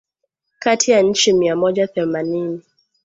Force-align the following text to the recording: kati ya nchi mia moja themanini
kati 0.59 0.91
ya 0.91 1.01
nchi 1.01 1.33
mia 1.33 1.55
moja 1.55 1.87
themanini 1.87 2.61